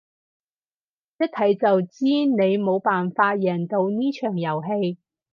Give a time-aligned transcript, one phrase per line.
[1.19, 4.97] 一睇就知你冇辦法贏到呢場遊戲